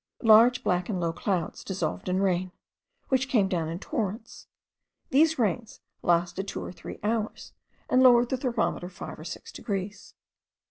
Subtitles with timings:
[0.23, 2.51] Large black and low clouds dissolved in rain,
[3.09, 4.47] which came down in torrents:
[5.11, 7.53] these rains lasted two or three hours,
[7.87, 10.15] and lowered the thermometer five or six degrees.